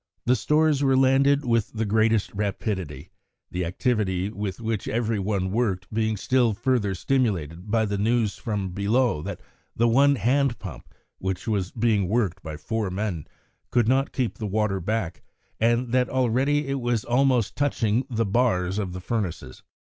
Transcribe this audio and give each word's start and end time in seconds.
The 0.25 0.35
stores 0.35 0.81
were 0.81 0.97
landed 0.97 1.45
with 1.45 1.73
the 1.73 1.85
greatest 1.85 2.33
rapidity, 2.33 3.11
the 3.51 3.63
activity 3.63 4.31
with 4.31 4.59
which 4.59 4.87
every 4.87 5.19
one 5.19 5.51
worked 5.51 5.93
being 5.93 6.17
still 6.17 6.53
further 6.55 6.95
stimulated 6.95 7.69
by 7.69 7.85
the 7.85 7.99
news 7.99 8.35
from 8.35 8.69
below 8.71 9.21
that 9.21 9.39
the 9.75 9.87
one 9.87 10.15
hand 10.15 10.57
pump, 10.57 10.91
which 11.19 11.47
was 11.47 11.69
being 11.69 12.07
worked 12.07 12.41
by 12.41 12.57
four 12.57 12.89
men, 12.89 13.27
could 13.69 13.87
not 13.87 14.11
keep 14.11 14.39
the 14.39 14.47
water 14.47 14.79
back, 14.79 15.21
and 15.59 15.91
that 15.91 16.09
already 16.09 16.67
it 16.67 16.79
was 16.81 17.05
almost 17.05 17.55
touching 17.55 18.03
the 18.09 18.25
bars 18.25 18.79
of 18.79 18.93
the 18.93 19.01
furnaces. 19.01 19.61